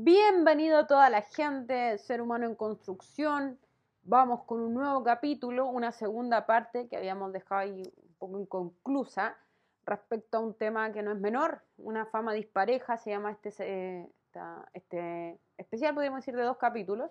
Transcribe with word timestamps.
Bienvenido 0.00 0.78
a 0.78 0.86
toda 0.86 1.10
la 1.10 1.22
gente, 1.22 1.98
ser 1.98 2.22
humano 2.22 2.46
en 2.46 2.54
construcción. 2.54 3.58
Vamos 4.04 4.44
con 4.44 4.60
un 4.60 4.72
nuevo 4.72 5.02
capítulo, 5.02 5.66
una 5.66 5.90
segunda 5.90 6.46
parte 6.46 6.86
que 6.86 6.96
habíamos 6.96 7.32
dejado 7.32 7.62
ahí 7.62 7.82
un 7.82 8.14
poco 8.16 8.38
inconclusa 8.38 9.36
respecto 9.84 10.38
a 10.38 10.40
un 10.40 10.54
tema 10.54 10.92
que 10.92 11.02
no 11.02 11.10
es 11.10 11.18
menor, 11.18 11.62
una 11.78 12.06
fama 12.06 12.32
dispareja, 12.32 12.96
se 12.96 13.10
llama 13.10 13.32
este, 13.32 14.08
este 14.72 15.40
especial, 15.56 15.94
podríamos 15.94 16.20
decir, 16.20 16.36
de 16.36 16.44
dos 16.44 16.58
capítulos, 16.58 17.10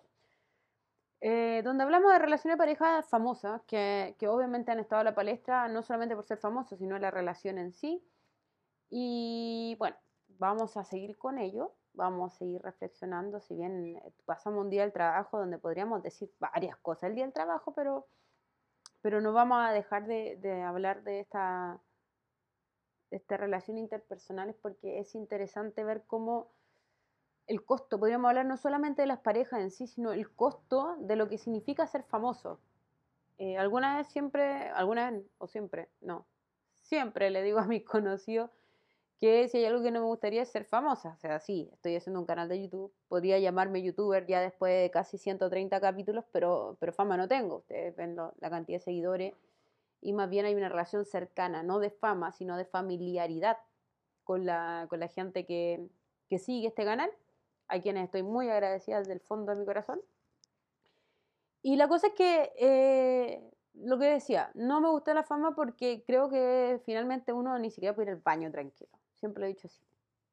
eh, 1.20 1.64
donde 1.66 1.84
hablamos 1.84 2.14
de 2.14 2.20
relaciones 2.20 2.56
de 2.56 2.58
pareja 2.58 3.04
famosas, 3.04 3.62
que, 3.64 4.16
que, 4.18 4.30
obviamente 4.30 4.72
han 4.72 4.80
estado 4.80 5.02
a 5.02 5.04
la 5.04 5.14
palestra, 5.14 5.68
no 5.68 5.84
solamente 5.84 6.16
por 6.16 6.24
ser 6.24 6.38
famosos, 6.38 6.80
sino 6.80 6.98
la 6.98 7.12
relación 7.12 7.58
en 7.58 7.74
sí. 7.74 8.02
Y 8.90 9.76
bueno, 9.78 9.98
vamos 10.40 10.78
a 10.78 10.86
seguir 10.86 11.18
con 11.18 11.38
ello 11.38 11.74
vamos 11.98 12.34
a 12.34 12.38
seguir 12.38 12.62
reflexionando, 12.62 13.42
si 13.42 13.56
bien 13.56 13.98
eh, 13.98 14.14
pasamos 14.26 14.64
un 14.64 14.70
día 14.70 14.84
del 14.84 14.94
trabajo 14.94 15.40
donde 15.40 15.58
podríamos 15.58 16.02
decir 16.02 16.32
varias 16.40 16.78
cosas 16.78 17.10
el 17.10 17.16
día 17.16 17.26
del 17.26 17.34
trabajo, 17.34 17.74
pero, 17.74 18.08
pero 19.02 19.20
no 19.20 19.34
vamos 19.34 19.58
a 19.60 19.74
dejar 19.74 20.06
de, 20.06 20.64
hablar 20.66 21.04
de 21.04 21.20
esta, 21.20 21.82
de 23.10 23.18
esta 23.18 23.36
relación 23.36 23.78
interpersonal 23.78 24.56
porque 24.62 25.00
es 25.00 25.16
interesante 25.16 25.84
ver 25.84 26.04
cómo 26.08 26.52
el 27.48 27.66
costo, 27.66 28.00
podríamos 28.00 28.30
hablar 28.30 28.46
no 28.46 28.58
solamente 28.58 29.02
de 29.02 29.08
las 29.08 29.20
parejas 29.20 29.60
en 29.62 29.72
sí, 29.72 29.88
sino 29.88 30.12
el 30.14 30.30
costo 30.30 30.96
de 31.00 31.16
lo 31.16 31.28
que 31.28 31.38
significa 31.38 31.88
ser 31.88 32.04
famoso. 32.04 32.60
Eh, 33.38 33.58
alguna 33.58 33.98
vez 33.98 34.08
siempre, 34.08 34.70
alguna 34.70 35.12
vez 35.12 35.24
o 35.38 35.48
siempre, 35.48 35.90
no, 36.02 36.28
siempre 36.82 37.30
le 37.30 37.42
digo 37.44 37.60
a 37.60 37.66
mis 37.66 37.84
conocidos, 37.86 38.52
que 39.20 39.48
si 39.48 39.58
hay 39.58 39.66
algo 39.66 39.82
que 39.82 39.92
no 39.92 40.00
me 40.02 40.06
gustaría 40.06 40.44
es 40.44 40.50
ser 40.50 40.66
famosa. 40.66 41.14
O 41.16 41.20
sea, 41.20 41.40
sí, 41.40 41.70
estoy 41.74 41.96
haciendo 41.96 42.20
un 42.20 42.26
canal 42.26 42.48
de 42.50 42.62
YouTube, 42.62 42.94
podría 43.08 43.40
llamarme 43.40 43.82
youtuber 43.82 44.26
ya 44.28 44.42
después 44.42 44.84
de 44.84 44.92
casi 44.92 45.18
130 45.18 45.80
capítulos, 45.82 46.26
pero, 46.32 46.78
pero 46.80 46.94
fama 46.94 47.18
no 47.18 47.28
tengo. 47.28 47.58
Ustedes 47.58 47.96
ven 47.96 48.16
la 48.16 48.50
cantidad 48.50 48.78
de 48.78 48.84
seguidores 48.84 49.34
y 50.02 50.14
más 50.14 50.30
bien 50.30 50.46
hay 50.46 50.56
una 50.56 50.70
relación 50.70 51.06
cercana, 51.06 51.64
no 51.64 51.80
de 51.80 51.90
fama, 51.90 52.32
sino 52.32 52.58
de 52.58 52.66
familiaridad 52.66 53.58
con 54.24 54.46
la, 54.46 54.86
con 54.90 55.00
la 55.00 55.08
gente 55.08 55.46
que, 55.46 55.88
que 56.30 56.38
sigue 56.38 56.68
este 56.68 56.86
canal, 56.86 57.10
a 57.68 57.82
quienes 57.82 58.06
estoy 58.06 58.24
muy 58.24 58.50
agradecida 58.50 59.00
desde 59.00 59.14
el 59.14 59.20
fondo 59.20 59.52
de 59.52 59.60
mi 59.60 59.66
corazón. 59.66 60.00
Y 61.62 61.76
la 61.76 61.88
cosa 61.88 62.08
es 62.08 62.14
que, 62.14 62.52
eh, 62.58 63.52
lo 63.74 63.98
que 63.98 64.06
decía, 64.06 64.52
no 64.54 64.80
me 64.82 64.90
gusta 64.90 65.14
la 65.14 65.24
fama 65.24 65.56
porque 65.56 66.04
creo 66.06 66.30
que 66.30 66.82
finalmente 66.86 67.34
uno 67.34 67.58
ni 67.60 67.72
siquiera 67.72 67.96
puede 67.96 68.12
ir 68.12 68.16
al 68.16 68.22
baño 68.22 68.52
tranquilo. 68.52 68.97
Siempre 69.20 69.42
lo 69.42 69.46
he 69.46 69.50
dicho 69.50 69.68
así. 69.68 69.82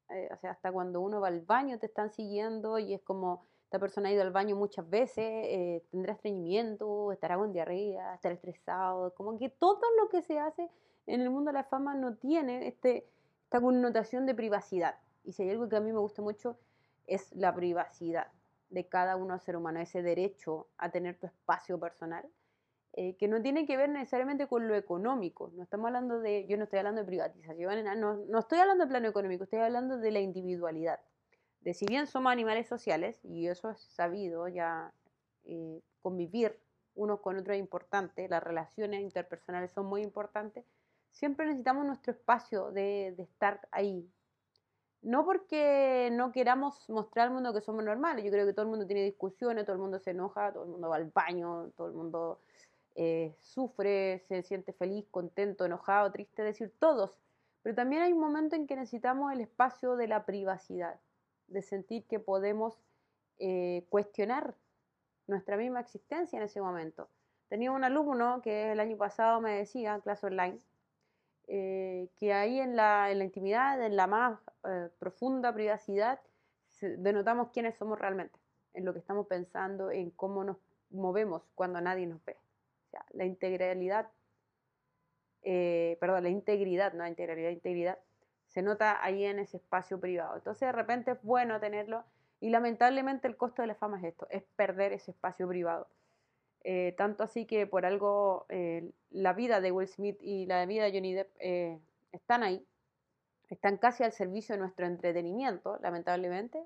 Eh, 0.09 0.29
o 0.31 0.37
sea, 0.37 0.51
hasta 0.51 0.71
cuando 0.71 1.01
uno 1.01 1.19
va 1.19 1.29
al 1.29 1.41
baño 1.41 1.79
te 1.79 1.87
están 1.87 2.11
siguiendo 2.11 2.77
y 2.77 2.93
es 2.93 3.01
como, 3.01 3.45
esta 3.63 3.79
persona 3.79 4.09
ha 4.09 4.11
ido 4.11 4.21
al 4.21 4.31
baño 4.31 4.55
muchas 4.55 4.87
veces, 4.87 5.25
eh, 5.25 5.83
tendrá 5.89 6.13
estreñimiento, 6.13 7.11
estará 7.11 7.37
con 7.37 7.51
diarrea, 7.51 8.13
estará 8.13 8.35
estresado, 8.35 9.13
como 9.15 9.37
que 9.39 9.49
todo 9.49 9.81
lo 9.99 10.09
que 10.09 10.21
se 10.21 10.37
hace 10.37 10.69
en 11.07 11.21
el 11.21 11.29
mundo 11.31 11.49
de 11.49 11.53
la 11.53 11.63
fama 11.63 11.95
no 11.95 12.15
tiene 12.15 12.67
este, 12.67 13.07
esta 13.43 13.59
connotación 13.59 14.25
de 14.25 14.35
privacidad. 14.35 14.95
Y 15.23 15.33
si 15.33 15.43
hay 15.43 15.49
algo 15.49 15.67
que 15.67 15.75
a 15.75 15.81
mí 15.81 15.91
me 15.91 15.99
gusta 15.99 16.21
mucho 16.21 16.57
es 17.07 17.33
la 17.35 17.53
privacidad 17.53 18.27
de 18.69 18.87
cada 18.87 19.15
uno 19.15 19.37
ser 19.39 19.55
humano, 19.57 19.79
ese 19.79 20.01
derecho 20.01 20.67
a 20.77 20.89
tener 20.89 21.17
tu 21.17 21.27
espacio 21.27 21.79
personal 21.79 22.27
eh, 22.97 23.17
que 23.17 23.27
no 23.27 23.41
tiene 23.41 23.65
que 23.65 23.75
ver 23.75 23.89
necesariamente 23.89 24.47
con 24.47 24.69
lo 24.69 24.75
económico. 24.75 25.51
No 25.53 25.63
estamos 25.63 25.87
hablando 25.87 26.21
de, 26.21 26.45
yo 26.47 26.55
no 26.55 26.63
estoy 26.63 26.79
hablando 26.79 27.01
de 27.01 27.07
privatización, 27.07 27.83
no, 27.99 28.15
no 28.15 28.39
estoy 28.39 28.59
hablando 28.59 28.85
de 28.85 28.89
plano 28.89 29.09
económico, 29.09 29.43
estoy 29.43 29.59
hablando 29.59 29.97
de 29.97 30.11
la 30.11 30.21
individualidad. 30.21 31.01
De 31.59 31.73
si 31.73 31.85
bien 31.87 32.07
somos 32.07 32.31
animales 32.31 32.67
sociales, 32.67 33.19
y 33.25 33.47
eso 33.47 33.69
es 33.69 33.81
sabido, 33.81 34.47
ya 34.47 34.93
eh, 35.43 35.81
convivir 36.01 36.57
unos 36.95 37.19
con 37.19 37.37
otros 37.37 37.55
es 37.55 37.59
importante, 37.59 38.29
las 38.29 38.41
relaciones 38.41 39.01
interpersonales 39.01 39.71
son 39.73 39.87
muy 39.87 40.01
importantes, 40.01 40.63
siempre 41.11 41.47
necesitamos 41.47 41.85
nuestro 41.85 42.13
espacio 42.13 42.71
de, 42.71 43.13
de 43.17 43.23
estar 43.23 43.59
ahí. 43.71 44.09
No 45.01 45.25
porque 45.25 46.09
no 46.13 46.31
queramos 46.31 46.89
mostrar 46.89 47.27
al 47.27 47.33
mundo 47.33 47.53
que 47.53 47.59
somos 47.59 47.83
normales, 47.83 48.23
yo 48.23 48.31
creo 48.31 48.45
que 48.45 48.53
todo 48.53 48.63
el 48.63 48.69
mundo 48.69 48.87
tiene 48.87 49.03
discusiones, 49.03 49.65
todo 49.65 49.75
el 49.75 49.81
mundo 49.81 49.99
se 49.99 50.11
enoja, 50.11 50.53
todo 50.53 50.63
el 50.63 50.69
mundo 50.69 50.87
va 50.87 50.95
al 50.95 51.11
baño, 51.13 51.71
todo 51.75 51.87
el 51.87 51.93
mundo 51.93 52.39
eh, 52.97 53.35
sufre, 53.39 54.19
se 54.29 54.41
siente 54.41 54.71
feliz, 54.71 55.05
contento, 55.11 55.65
enojado, 55.65 56.11
triste, 56.11 56.43
decir 56.43 56.73
todos. 56.79 57.19
Pero 57.61 57.75
también 57.75 58.01
hay 58.01 58.13
un 58.13 58.21
momento 58.21 58.55
en 58.55 58.67
que 58.67 58.75
necesitamos 58.75 59.33
el 59.33 59.41
espacio 59.41 59.97
de 59.97 60.07
la 60.07 60.25
privacidad, 60.25 60.99
de 61.47 61.61
sentir 61.61 62.05
que 62.05 62.19
podemos 62.19 62.79
eh, 63.37 63.85
cuestionar 63.89 64.55
nuestra 65.27 65.57
misma 65.57 65.81
existencia 65.81 66.37
en 66.37 66.43
ese 66.43 66.61
momento. 66.61 67.09
Tenía 67.49 67.71
un 67.71 67.83
alumno 67.83 68.41
que 68.41 68.71
el 68.71 68.79
año 68.79 68.97
pasado 68.97 69.41
me 69.41 69.51
decía, 69.51 69.95
en 69.95 70.01
clase 70.01 70.27
online, 70.27 70.59
eh, 71.47 72.07
que 72.17 72.33
ahí 72.33 72.59
en 72.59 72.75
la, 72.75 73.11
en 73.11 73.19
la, 73.19 73.25
intimidad, 73.25 73.81
en 73.83 73.95
la 73.95 74.07
más 74.07 74.39
profunda 74.99 75.53
privacidad, 75.53 76.19
denotamos 76.81 77.49
quiénes 77.49 77.75
somos 77.75 77.99
realmente, 77.99 78.39
en 78.73 78.85
lo 78.85 78.93
que 78.93 78.99
estamos 78.99 79.27
pensando, 79.27 79.91
en 79.91 80.11
cómo 80.11 80.43
nos 80.43 80.57
movemos 80.89 81.43
cuando 81.55 81.81
nadie 81.81 82.07
nos 82.07 82.23
ve 82.25 82.37
la 83.11 83.25
integralidad, 83.25 84.09
eh, 85.43 85.97
perdón, 85.99 86.23
la 86.23 86.29
integridad, 86.29 86.93
no 86.93 86.99
la 86.99 87.09
integralidad, 87.09 87.49
integridad, 87.49 87.99
se 88.47 88.61
nota 88.61 89.03
ahí 89.03 89.25
en 89.25 89.39
ese 89.39 89.57
espacio 89.57 89.99
privado. 89.99 90.35
Entonces 90.35 90.61
de 90.67 90.71
repente 90.71 91.11
es 91.11 91.21
bueno 91.23 91.59
tenerlo 91.59 92.03
y 92.39 92.49
lamentablemente 92.49 93.27
el 93.27 93.37
costo 93.37 93.61
de 93.61 93.67
la 93.67 93.75
fama 93.75 93.97
es 93.97 94.05
esto, 94.05 94.27
es 94.29 94.43
perder 94.55 94.93
ese 94.93 95.11
espacio 95.11 95.47
privado. 95.47 95.87
Eh, 96.63 96.95
tanto 96.97 97.23
así 97.23 97.45
que 97.45 97.67
por 97.67 97.85
algo 97.85 98.45
eh, 98.49 98.91
la 99.11 99.33
vida 99.33 99.61
de 99.61 99.71
Will 99.71 99.87
Smith 99.87 100.17
y 100.21 100.45
la 100.47 100.65
vida 100.65 100.85
de 100.85 100.91
Johnny 100.91 101.13
Depp 101.13 101.29
están 102.11 102.43
ahí, 102.43 102.65
están 103.49 103.77
casi 103.77 104.03
al 104.03 104.11
servicio 104.11 104.55
de 104.55 104.59
nuestro 104.59 104.85
entretenimiento, 104.85 105.77
lamentablemente, 105.81 106.63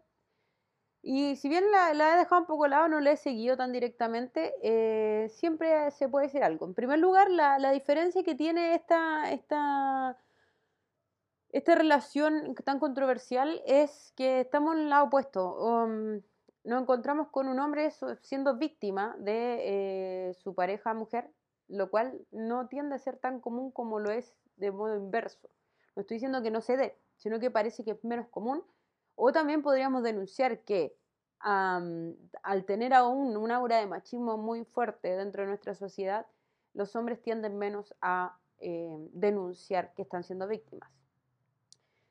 y 1.01 1.37
si 1.37 1.47
bien 1.47 1.63
la, 1.71 1.91
he 1.91 2.17
dejado 2.17 2.41
un 2.41 2.47
poco 2.47 2.67
lado, 2.67 2.87
no 2.89 2.99
la 2.99 3.11
he 3.11 3.17
seguido 3.17 3.55
tan 3.55 3.71
directamente, 3.71 4.53
eh, 4.61 5.29
siempre 5.29 5.91
se 5.91 6.09
puede 6.09 6.25
decir 6.27 6.43
algo. 6.43 6.65
En 6.65 6.73
primer 6.73 6.99
lugar, 6.99 7.29
la, 7.31 7.57
la 7.57 7.71
diferencia 7.71 8.23
que 8.23 8.35
tiene 8.35 8.75
esta, 8.75 9.31
esta, 9.31 10.17
esta 11.51 11.75
relación 11.75 12.53
tan 12.65 12.79
controversial 12.79 13.61
es 13.65 14.13
que 14.17 14.41
estamos 14.41 14.75
en 14.75 14.81
el 14.81 14.89
lado 14.89 15.05
opuesto. 15.05 15.55
Um, 15.57 16.21
nos 16.65 16.81
encontramos 16.81 17.29
con 17.29 17.47
un 17.47 17.59
hombre 17.59 17.91
siendo 18.21 18.57
víctima 18.57 19.15
de 19.19 20.29
eh, 20.29 20.33
su 20.33 20.53
pareja 20.53 20.93
mujer, 20.93 21.31
lo 21.69 21.89
cual 21.89 22.19
no 22.31 22.67
tiende 22.67 22.95
a 22.95 22.99
ser 22.99 23.17
tan 23.17 23.39
común 23.39 23.71
como 23.71 23.99
lo 23.99 24.11
es 24.11 24.35
de 24.57 24.71
modo 24.71 24.97
inverso. 24.97 25.49
No 25.95 26.01
estoy 26.01 26.15
diciendo 26.15 26.43
que 26.43 26.51
no 26.51 26.59
se 26.59 26.75
dé, 26.75 26.97
sino 27.15 27.39
que 27.39 27.49
parece 27.49 27.85
que 27.85 27.91
es 27.91 28.03
menos 28.03 28.27
común 28.27 28.63
o 29.19 29.33
también 29.33 29.61
podríamos 29.61 30.01
denunciar 30.01 30.59
que 30.59 30.95
al 31.41 32.65
tener 32.65 32.93
aún 32.93 33.35
un 33.35 33.51
aura 33.51 33.77
de 33.77 33.85
machismo 33.85 34.37
muy 34.37 34.65
fuerte 34.65 35.15
dentro 35.15 35.41
de 35.43 35.49
nuestra 35.49 35.75
sociedad, 35.75 36.25
los 36.73 36.95
hombres 36.95 37.21
tienden 37.21 37.57
menos 37.57 37.93
a 38.01 38.37
eh, 38.59 38.97
denunciar 39.13 39.93
que 39.93 40.03
están 40.03 40.23
siendo 40.23 40.47
víctimas. 40.47 40.89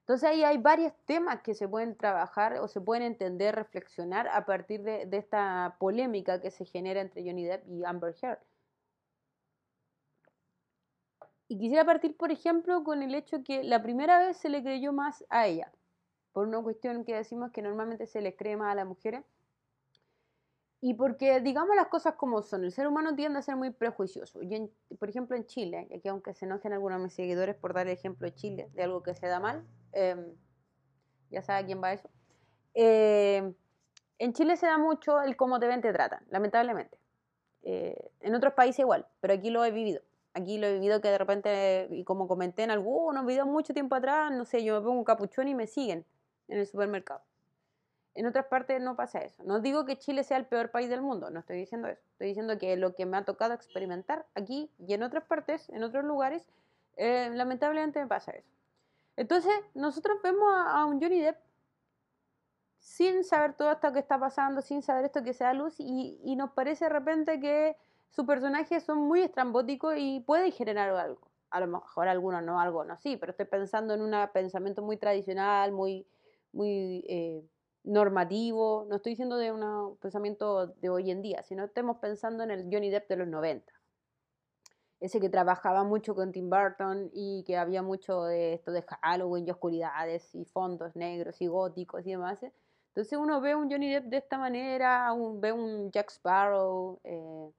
Entonces 0.00 0.28
ahí 0.28 0.44
hay 0.44 0.58
varios 0.58 0.92
temas 1.04 1.42
que 1.42 1.54
se 1.54 1.69
pueden 1.69 1.96
trabajar 1.96 2.58
o 2.58 2.69
se 2.69 2.80
pueden 2.80 3.02
entender, 3.02 3.54
reflexionar 3.54 4.28
a 4.28 4.46
partir 4.46 4.82
de, 4.82 5.04
de 5.06 5.16
esta 5.19 5.76
polémica 5.78 6.40
que 6.40 6.50
se 6.50 6.64
genera 6.64 7.00
entre 7.00 7.22
Johnny 7.22 7.44
Depp 7.44 7.69
y 7.69 7.84
Amber 7.84 8.14
Heard. 8.22 8.38
Y 11.48 11.58
quisiera 11.58 11.84
partir, 11.84 12.16
por 12.16 12.30
ejemplo, 12.30 12.84
con 12.84 13.02
el 13.02 13.14
hecho 13.14 13.42
que 13.42 13.62
la 13.62 13.82
primera 13.82 14.19
vez 14.19 14.38
se 14.38 14.48
le 14.48 14.62
creyó 14.62 14.92
más 14.92 15.25
a 15.28 15.46
ella 15.46 15.72
por 16.38 16.47
una 16.47 16.62
cuestión 16.62 17.04
que 17.04 17.16
decimos 17.16 17.50
que 17.50 17.62
normalmente 17.62 18.06
se 18.06 18.21
les 18.21 18.37
cree 18.37 18.56
más 18.56 18.71
a 18.71 18.76
las 18.76 18.87
mujeres. 18.87 19.25
Y 20.81 20.94
porque 20.94 21.40
digamos 21.40 21.75
las 21.75 21.88
cosas 21.88 22.14
como 22.14 22.43
son, 22.43 22.62
el 22.62 22.70
ser 22.70 22.87
humano 22.87 23.17
tiende 23.17 23.40
a 23.40 23.43
ser 23.43 23.56
muy 23.56 23.70
prejuicioso. 23.70 24.40
Y 24.40 24.70
por 24.94 25.08
ejemplo 25.08 25.37
en 25.37 25.46
Chile, 25.46 25.88
y 25.90 25.96
aquí 25.96 26.06
aunque 26.06 26.35
se 26.35 26.44
enojen 26.44 26.73
algunos 26.73 27.00
de 27.00 27.02
mis 27.02 27.12
seguidores 27.12 27.56
por 27.56 27.75
dar 27.75 27.88
el 27.88 27.93
ejemplo 27.93 28.25
de 28.25 28.37
Chile, 28.37 28.70
de 28.73 28.85
algo 28.85 29.02
que 29.02 29.17
se 29.17 29.26
da 29.26 29.40
mal, 29.40 29.67
em, 29.90 30.32
ya 31.29 31.43
sabe 31.43 31.58
a 31.58 31.67
quién 31.67 31.82
va 31.82 31.93
eso. 31.93 32.08
Em, 32.73 33.52
en 34.20 34.32
Chile 34.32 34.56
se 34.56 34.67
da 34.67 34.79
mucho 34.79 35.20
el 35.20 35.34
cómo 35.34 35.58
te 35.58 35.67
ven, 35.67 35.81
te 35.81 35.93
tratan, 35.93 36.25
lamentablemente. 36.31 36.99
Eh, 37.62 38.12
en 38.20 38.37
otros 38.37 38.52
países 38.52 38.79
igual, 38.79 39.08
pero 39.19 39.34
aquí 39.34 39.50
lo 39.50 39.64
he 39.64 39.73
vivido. 39.73 40.02
Aquí 40.34 40.58
lo 40.58 40.69
he 40.69 40.75
vivido 40.75 41.00
que 41.00 41.08
de 41.08 41.19
repente, 41.19 41.88
y 41.91 42.05
como 42.05 42.29
comenté 42.29 42.62
en 42.62 42.70
algunos 42.70 43.26
videos 43.26 43.49
mucho 43.49 43.75
tiempo 43.75 43.96
atrás, 43.96 44.31
no 44.31 44.44
sé, 44.44 44.62
yo 44.62 44.76
me 44.76 44.87
pongo 44.87 44.99
un 45.00 45.05
capuchón 45.05 45.49
y 45.49 45.56
me 45.56 45.67
siguen 45.67 46.06
en 46.48 46.58
el 46.58 46.66
supermercado. 46.66 47.22
En 48.14 48.26
otras 48.26 48.46
partes 48.46 48.80
no 48.80 48.96
pasa 48.96 49.20
eso. 49.20 49.44
No 49.44 49.60
digo 49.60 49.84
que 49.84 49.96
Chile 49.96 50.24
sea 50.24 50.38
el 50.38 50.46
peor 50.46 50.70
país 50.70 50.90
del 50.90 51.02
mundo, 51.02 51.30
no 51.30 51.40
estoy 51.40 51.58
diciendo 51.58 51.86
eso. 51.88 52.02
Estoy 52.12 52.28
diciendo 52.28 52.58
que 52.58 52.76
lo 52.76 52.94
que 52.94 53.06
me 53.06 53.16
ha 53.16 53.24
tocado 53.24 53.54
experimentar 53.54 54.26
aquí 54.34 54.72
y 54.78 54.94
en 54.94 55.04
otras 55.04 55.24
partes, 55.24 55.68
en 55.68 55.84
otros 55.84 56.04
lugares, 56.04 56.44
eh, 56.96 57.30
lamentablemente 57.32 58.00
me 58.00 58.08
pasa 58.08 58.32
eso. 58.32 58.50
Entonces, 59.16 59.52
nosotros 59.74 60.18
vemos 60.22 60.48
a, 60.52 60.84
un 60.84 61.00
Johnny 61.00 61.20
Depp 61.20 61.38
sin 62.78 63.22
saber 63.22 63.54
todo 63.54 63.70
esto 63.70 63.92
que 63.92 63.98
está 64.00 64.18
pasando, 64.18 64.62
sin 64.62 64.82
saber 64.82 65.04
esto 65.04 65.22
que 65.22 65.32
sea 65.32 65.52
luz, 65.54 65.76
y, 65.78 66.20
y 66.24 66.34
nos 66.34 66.50
parece 66.50 66.86
de 66.86 66.88
repente 66.88 67.38
que 67.38 67.76
sus 68.10 68.26
personajes 68.26 68.82
son 68.82 68.98
muy 68.98 69.20
estrambóticos 69.22 69.94
y 69.96 70.20
pueden 70.20 70.50
generar 70.50 70.90
algo. 70.90 71.28
A 71.50 71.60
lo 71.60 71.66
mejor 71.66 72.08
algunos 72.08 72.42
no, 72.42 72.60
algo 72.60 72.84
no, 72.84 72.96
sí, 72.96 73.16
pero 73.16 73.30
estoy 73.30 73.46
pensando 73.46 73.94
en 73.94 74.02
un 74.02 74.14
pensamiento 74.32 74.82
muy 74.82 74.96
tradicional, 74.96 75.72
muy, 75.72 76.06
muy 76.52 77.04
eh, 77.08 77.44
normativo. 77.84 78.86
No 78.88 78.96
estoy 78.96 79.12
diciendo 79.12 79.36
de 79.36 79.52
un 79.52 79.96
pensamiento 79.98 80.66
de 80.66 80.88
hoy 80.88 81.10
en 81.10 81.22
día, 81.22 81.42
sino 81.42 81.64
estemos 81.64 81.98
pensando 81.98 82.42
en 82.44 82.50
el 82.50 82.68
Johnny 82.70 82.90
Depp 82.90 83.08
de 83.08 83.16
los 83.16 83.28
90. 83.28 83.72
Ese 85.00 85.20
que 85.20 85.28
trabajaba 85.28 85.84
mucho 85.84 86.14
con 86.14 86.32
Tim 86.32 86.50
Burton 86.50 87.10
y 87.12 87.44
que 87.44 87.56
había 87.56 87.82
mucho 87.82 88.24
de 88.24 88.54
esto 88.54 88.72
de 88.72 88.84
Halloween 89.02 89.46
y 89.46 89.50
oscuridades 89.50 90.34
y 90.34 90.44
fondos 90.44 90.96
negros 90.96 91.40
y 91.40 91.46
góticos 91.46 92.04
y 92.04 92.10
demás. 92.10 92.40
Entonces 92.42 93.16
uno 93.16 93.40
ve 93.40 93.54
un 93.54 93.70
Johnny 93.70 93.92
Depp 93.92 94.06
de 94.06 94.16
esta 94.16 94.38
manera, 94.38 95.14
ve 95.36 95.52
un 95.52 95.92
Jack 95.92 96.10
Sparrow, 96.10 97.00
eh, 97.04 97.52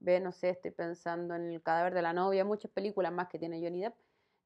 ve, 0.00 0.18
no 0.18 0.32
sé, 0.32 0.50
estoy 0.50 0.72
pensando 0.72 1.36
en 1.36 1.52
el 1.52 1.62
cadáver 1.62 1.94
de 1.94 2.02
la 2.02 2.12
novia, 2.12 2.44
muchas 2.44 2.70
películas 2.72 3.12
más 3.12 3.28
que 3.28 3.38
tiene 3.38 3.62
Johnny 3.62 3.82
Depp. 3.82 3.94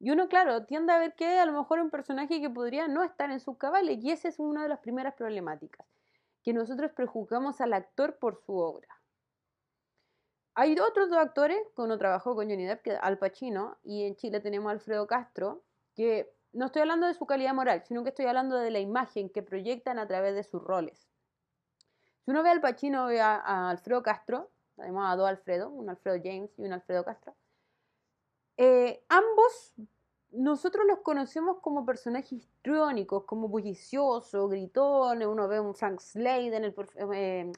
Y 0.00 0.10
uno, 0.10 0.28
claro, 0.28 0.64
tiende 0.64 0.94
a 0.94 0.98
ver 0.98 1.14
que 1.14 1.38
a 1.38 1.44
lo 1.44 1.52
mejor 1.52 1.78
un 1.78 1.90
personaje 1.90 2.40
que 2.40 2.48
podría 2.48 2.88
no 2.88 3.04
estar 3.04 3.30
en 3.30 3.38
sus 3.38 3.58
cabales, 3.58 4.02
y 4.02 4.10
esa 4.10 4.28
es 4.28 4.38
una 4.38 4.62
de 4.62 4.68
las 4.70 4.80
primeras 4.80 5.12
problemáticas, 5.14 5.86
que 6.42 6.54
nosotros 6.54 6.90
prejuzgamos 6.92 7.60
al 7.60 7.74
actor 7.74 8.18
por 8.18 8.38
su 8.38 8.56
obra. 8.56 8.88
Hay 10.54 10.74
otros 10.78 11.10
dos 11.10 11.18
actores 11.18 11.60
que 11.76 11.82
uno 11.82 11.98
trabajó 11.98 12.34
con 12.34 12.48
Johnny 12.48 12.66
Al 13.00 13.18
Pacino, 13.18 13.76
y 13.84 14.04
en 14.04 14.16
Chile 14.16 14.40
tenemos 14.40 14.70
a 14.70 14.72
Alfredo 14.72 15.06
Castro, 15.06 15.62
que 15.94 16.32
no 16.52 16.66
estoy 16.66 16.80
hablando 16.80 17.06
de 17.06 17.14
su 17.14 17.26
calidad 17.26 17.52
moral, 17.52 17.82
sino 17.84 18.02
que 18.02 18.08
estoy 18.08 18.24
hablando 18.24 18.56
de 18.56 18.70
la 18.70 18.80
imagen 18.80 19.28
que 19.28 19.42
proyectan 19.42 19.98
a 19.98 20.08
través 20.08 20.34
de 20.34 20.44
sus 20.44 20.62
roles. 20.62 21.10
Si 22.24 22.30
uno 22.30 22.42
ve 22.42 22.48
a 22.48 22.52
Al 22.52 22.62
Pacino 22.62 23.04
ve 23.06 23.20
a 23.20 23.68
Alfredo 23.68 24.02
Castro, 24.02 24.50
tenemos 24.76 25.04
a 25.06 25.14
dos 25.14 25.28
Alfredo, 25.28 25.68
un 25.68 25.90
Alfredo 25.90 26.18
James 26.24 26.58
y 26.58 26.64
un 26.64 26.72
Alfredo 26.72 27.04
Castro. 27.04 27.34
Eh, 28.62 29.02
ambos 29.08 29.72
nosotros 30.32 30.84
los 30.86 30.98
conocemos 30.98 31.60
como 31.62 31.86
personajes 31.86 32.30
histriónicos, 32.32 33.24
como 33.24 33.48
bulliciosos, 33.48 34.50
gritones. 34.50 35.26
Uno 35.26 35.48
ve 35.48 35.60
un 35.60 35.74
Frank 35.74 35.98
Slade 35.98 36.54
en 36.54 36.64
el 36.64 36.74
eh, 37.14 37.52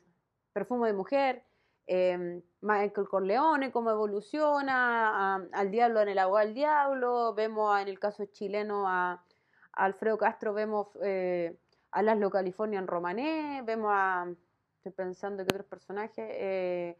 perfume 0.52 0.87
de 0.87 0.93
mujer, 0.93 1.44
eh, 1.88 2.40
Michael 2.60 3.08
Corleone, 3.08 3.72
cómo 3.72 3.90
evoluciona, 3.90 5.34
al 5.50 5.70
diablo 5.72 6.02
en 6.02 6.10
el 6.10 6.20
agua 6.20 6.44
del 6.44 6.54
diablo. 6.54 7.34
Vemos 7.34 7.81
en 7.81 7.88
el 7.88 7.98
caso 7.98 8.25
chileno 8.26 8.87
a, 8.87 9.25
Alfredo 9.72 10.16
Castro, 10.19 10.55
vemos 10.55 10.87
a 11.90 12.02
Laszlo 12.02 12.31
California 12.31 12.78
en 12.78 12.87
Romané, 12.87 13.62
vemos 13.66 13.90
a. 13.93 14.32
Estoy 14.76 14.93
pensando 14.93 15.44
que 15.44 15.52
otros 15.52 15.66
personajes 15.66 16.96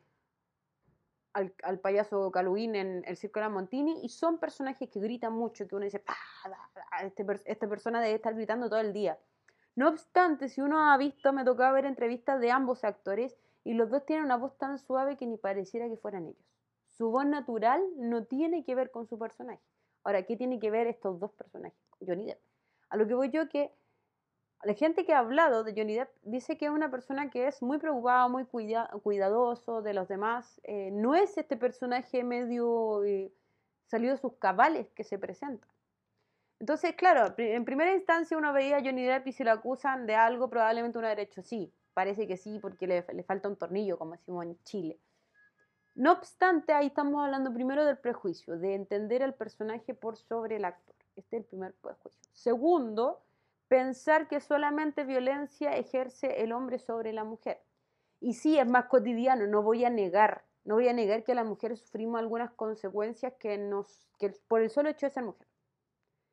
al, 1.33 1.79
payaso 1.81 2.31
Caluín 2.31 2.75
en 2.75 3.03
El 3.07 3.17
Circo 3.17 3.41
de 3.41 3.47
la 3.47 3.51
Montini 3.51 4.01
y 4.03 4.09
son 4.09 4.39
personajes 4.39 4.89
que 4.91 5.01
gritan 5.01 5.33
mucho, 5.33 5.67
que 5.67 5.75
uno 5.75 5.85
dice, 5.85 6.03
este, 7.03 7.27
esta 7.45 7.69
persona 7.69 8.01
debe 8.01 8.17
estar 8.17 8.35
gritando 8.35 8.69
todo 8.69 8.81
el 8.81 8.93
día. 8.93 9.19
No 9.75 9.89
obstante, 9.89 10.49
si 10.49 10.61
uno 10.61 10.91
ha 10.91 10.97
visto, 10.99 11.33
me 11.33 11.45
tocaba 11.45 11.73
ver 11.73 11.87
entrevistas 11.87 12.41
de 12.41 12.51
ambos 12.51 12.85
actores 12.85 13.37
y 13.65 13.75
los 13.75 13.91
dos 13.91 14.05
tienen 14.05 14.27
una 14.27 14.37
voz 14.37 14.57
tan 14.59 14.79
suave 14.79 15.17
que 15.17 15.27
ni 15.27 15.39
pareciera 15.39 15.89
que 15.89 15.97
fueran 15.97 16.27
ellos. 16.27 16.45
Su 16.87 17.11
voz 17.11 17.25
natural 17.25 17.83
no 17.97 18.25
tiene 18.25 18.65
que 18.65 18.75
ver 18.75 18.91
con 18.91 19.07
su 19.07 19.19
personaje. 19.19 19.63
Ahora, 20.05 20.25
¿qué 20.25 20.37
tiene 20.37 20.59
que 20.59 20.71
ver 20.71 20.87
estos 20.87 21.19
dos 21.19 21.33
personajes? 21.33 21.79
Johnny 22.07 22.27
Depp. 22.27 22.41
A 22.91 22.97
lo 22.97 23.07
que 23.07 23.15
voy 23.15 23.31
yo 23.31 23.49
que 23.49 23.73
la 24.65 24.75
gente 24.75 25.05
que 25.05 25.13
ha 25.13 25.19
hablado 25.19 25.65
de 25.65 25.73
Johnny 25.77 25.95
Depp 25.95 26.11
dice 26.23 26.57
que 26.57 26.67
es 26.67 26.71
una 26.71 26.91
persona 26.91 27.31
que 27.31 27.49
es 27.49 27.63
muy 27.63 27.79
preocupada, 27.79 28.29
muy 28.29 28.45
cuidadoso 28.45 29.83
de 29.83 29.93
los 29.93 30.09
demás. 30.09 30.61
Eh, 30.65 30.91
no 30.93 31.15
es 31.15 31.37
este 31.37 31.57
personaje 31.57 32.23
medio 32.23 33.03
eh, 33.05 33.33
salido 33.87 34.15
de 34.15 34.21
sus 34.21 34.35
cabales 34.35 34.89
que 34.93 35.03
se 35.03 35.19
presenta. 35.19 35.67
Entonces, 36.61 36.95
claro, 36.95 37.35
en 37.39 37.65
primera 37.65 37.93
instancia 37.93 38.39
uno 38.39 38.53
veía 38.53 38.77
a 38.77 38.83
Johnny 38.83 39.05
Depp 39.05 39.27
y 39.27 39.33
si 39.33 39.43
lo 39.43 39.51
acusan 39.51 40.07
de 40.07 40.15
algo, 40.15 40.49
probablemente 40.49 40.97
uno 40.97 41.09
ha 41.09 41.11
derecho 41.11 41.43
sí. 41.43 41.73
Parece 41.93 42.29
que 42.29 42.37
sí, 42.37 42.59
porque 42.61 42.87
le, 42.87 43.05
le 43.13 43.23
falta 43.25 43.49
un 43.49 43.57
tornillo, 43.57 43.99
como 43.99 44.13
decimos 44.13 44.45
en 44.45 44.63
Chile. 44.63 44.99
No 45.95 46.13
obstante, 46.13 46.73
ahí 46.73 46.87
estamos 46.87 47.23
hablando 47.23 47.53
primero 47.53 47.85
del 47.85 47.99
prejuicio, 47.99 48.57
de 48.57 48.75
entender 48.75 49.25
al 49.25 49.35
personaje 49.35 49.93
por 49.93 50.17
sobre 50.17 50.57
el 50.57 50.65
actor. 50.65 50.95
Este 51.17 51.37
es 51.37 51.43
el 51.43 51.49
primer 51.49 51.75
prejuicio. 51.75 52.21
Segundo, 52.33 53.21
pensar 53.73 54.29
que 54.29 54.39
solamente 54.41 55.03
violencia 55.05 55.75
ejerce 55.75 56.43
el 56.43 56.53
hombre 56.53 56.79
sobre 56.79 57.15
la 57.15 57.25
mujer. 57.25 57.63
Y 58.21 58.35
sí, 58.35 58.59
es 58.59 58.69
más 58.69 58.85
cotidiano, 58.85 59.47
no 59.47 59.63
voy 59.63 59.87
a 59.87 59.89
negar, 59.89 60.45
no 60.65 60.75
voy 60.75 60.89
a 60.89 60.93
negar 60.93 61.25
que 61.25 61.35
las 61.35 61.47
mujeres 61.47 61.81
sufrimos 61.81 62.21
algunas 62.21 62.53
consecuencias 62.53 63.33
que 63.41 63.57
nos, 63.57 64.11
que 64.19 64.29
por 64.47 64.61
el 64.61 64.69
solo 64.69 64.91
hecho 64.91 65.07
de 65.07 65.11
ser 65.11 65.25
mujer. 65.25 65.49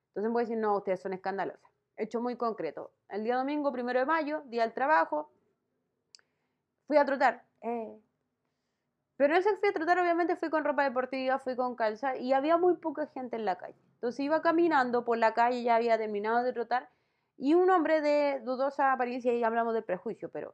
Entonces 0.09 0.33
voy 0.33 0.41
a 0.41 0.43
decir, 0.47 0.57
no, 0.57 0.75
ustedes 0.75 0.99
son 0.99 1.13
escandalosas. 1.13 1.71
Hecho 1.95 2.19
muy 2.19 2.35
concreto. 2.35 2.91
El 3.07 3.23
día 3.23 3.37
domingo, 3.37 3.71
primero 3.71 4.01
de 4.01 4.05
mayo, 4.05 4.41
día 4.47 4.63
del 4.63 4.73
trabajo, 4.73 5.31
fui 6.87 6.97
a 6.97 7.05
trotar. 7.05 7.45
Eh. 7.61 8.01
Pero 9.15 9.37
ese 9.37 9.55
fui 9.55 9.69
a 9.69 9.73
trotar, 9.73 9.97
obviamente 9.97 10.35
fui 10.35 10.49
con 10.49 10.65
ropa 10.65 10.83
deportiva, 10.83 11.39
fui 11.39 11.55
con 11.55 11.77
calza 11.77 12.17
y 12.17 12.33
había 12.33 12.57
muy 12.57 12.75
poca 12.75 13.07
gente 13.07 13.37
en 13.37 13.45
la 13.45 13.57
calle. 13.57 13.79
Entonces 13.93 14.19
iba 14.19 14.41
caminando 14.41 15.05
por 15.05 15.17
la 15.17 15.33
calle, 15.33 15.63
ya 15.63 15.77
había 15.77 15.97
terminado 15.97 16.43
de 16.43 16.51
trotar 16.51 16.89
y 17.39 17.53
un 17.53 17.69
hombre 17.69 18.01
de 18.01 18.41
dudosa 18.41 18.91
apariencia, 18.91 19.33
y 19.33 19.43
hablamos 19.43 19.73
de 19.73 19.81
prejuicio, 19.81 20.29
pero 20.29 20.53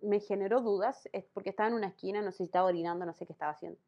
me 0.00 0.18
generó 0.18 0.62
dudas, 0.62 1.08
es 1.12 1.24
porque 1.26 1.50
estaba 1.50 1.68
en 1.68 1.74
una 1.74 1.88
esquina, 1.88 2.22
no 2.22 2.32
sé 2.32 2.38
si 2.38 2.44
estaba 2.44 2.66
orinando, 2.66 3.04
no 3.04 3.12
sé 3.12 3.26
qué 3.26 3.34
estaba 3.34 3.52
haciendo. 3.52 3.78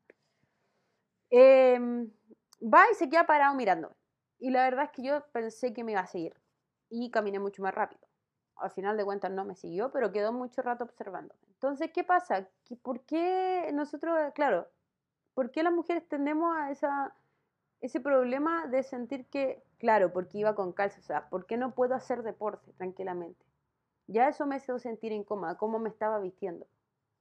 Em, 1.31 2.11
va 2.63 2.85
y 2.91 2.95
se 2.95 3.09
queda 3.09 3.27
parado 3.27 3.55
mirando. 3.55 3.97
Y 4.39 4.51
la 4.51 4.65
verdad 4.65 4.85
es 4.85 4.91
que 4.91 5.03
yo 5.03 5.25
pensé 5.33 5.73
que 5.73 5.85
me 5.85 5.93
iba 5.93 6.03
a 6.03 6.07
seguir. 6.07 6.35
Y 6.91 7.11
caminé 7.11 7.39
mucho 7.39 7.63
más 7.63 7.75
rápido. 7.75 8.03
Al 8.57 8.71
final 8.71 8.97
de 8.97 9.05
cuentas 9.05 9.31
no 9.31 9.45
me 9.45 9.55
siguió, 9.55 9.91
pero 9.91 10.13
quedó 10.13 10.33
mucho 10.33 10.63
rato 10.63 10.85
observando. 10.85 11.35
Entonces, 11.49 11.91
¿qué 11.93 12.05
pasa? 12.05 12.49
¿Por 12.83 13.01
qué 13.03 13.71
nosotros, 13.73 14.33
claro, 14.35 14.69
por 15.35 15.51
qué 15.51 15.63
las 15.63 15.73
mujeres 15.73 16.07
tendemos 16.09 16.55
a 16.57 16.71
esa 16.71 17.15
ese 17.81 18.01
problema 18.01 18.67
de 18.67 18.83
sentir 18.83 19.27
que, 19.27 19.63
claro, 19.79 20.13
porque 20.13 20.39
iba 20.39 20.55
con 20.55 20.73
calza, 20.73 21.01
o 21.01 21.03
sea, 21.03 21.29
¿por 21.29 21.47
qué 21.47 21.57
no 21.57 21.75
puedo 21.75 21.95
hacer 21.95 22.23
deporte 22.23 22.73
tranquilamente? 22.75 23.45
Ya 24.07 24.29
eso 24.29 24.47
me 24.47 24.57
hizo 24.57 24.79
sentir 24.79 25.13
incómoda, 25.13 25.57
cómo 25.57 25.79
me 25.79 25.89
estaba 25.89 26.19
vistiendo. 26.19 26.67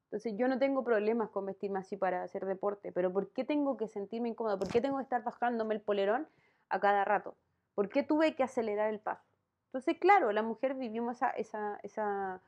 Entonces 0.06 0.34
yo 0.38 0.48
no 0.48 0.58
tengo 0.58 0.84
problemas 0.84 1.30
con 1.30 1.46
vestirme 1.46 1.80
así 1.80 1.98
para 1.98 2.24
hacer 2.24 2.46
deporte, 2.46 2.92
pero 2.92 3.12
¿por 3.12 3.32
qué 3.34 3.44
tengo 3.44 3.76
que 3.76 3.90
sentirme 3.90 4.30
incómoda? 4.30 4.58
¿Por 4.58 4.70
qué 4.70 4.80
tengo 4.80 4.98
que 4.98 5.04
estar 5.04 5.24
bajándome 5.24 5.76
el 5.76 5.82
polerón 5.82 6.28
a 6.70 6.80
cada 6.80 7.04
rato? 7.04 7.36
¿Por 7.76 7.90
qué 7.90 8.04
tuve 8.04 8.36
que 8.36 8.44
acelerar 8.44 8.90
el 8.90 9.00
paso? 9.00 9.28
Entonces, 9.66 9.98
claro, 10.00 10.32
la 10.32 10.44
mujer 10.44 10.76
vivimos 10.76 11.18
esa, 11.18 11.30
esa, 11.32 11.80
esa 11.84 12.42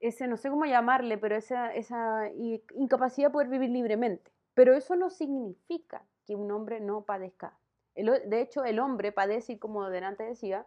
ese, 0.00 0.26
no 0.26 0.36
sé 0.36 0.50
cómo 0.50 0.64
llamarle, 0.64 1.18
pero 1.18 1.36
esa, 1.36 1.74
esa 1.74 2.30
incapacidad 2.74 3.28
de 3.28 3.32
poder 3.32 3.48
vivir 3.48 3.70
libremente. 3.70 4.32
Pero 4.54 4.74
eso 4.74 4.96
no 4.96 5.10
significa 5.10 6.02
que 6.28 6.36
un 6.36 6.50
hombre 6.52 6.78
no 6.78 7.06
padezca. 7.06 7.58
de 7.94 8.40
hecho, 8.42 8.62
el 8.62 8.80
hombre 8.80 9.12
padece, 9.12 9.54
y 9.54 9.58
como 9.58 9.88
delante 9.88 10.24
decía, 10.24 10.66